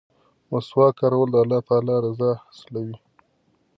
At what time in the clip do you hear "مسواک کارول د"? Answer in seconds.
0.49-1.35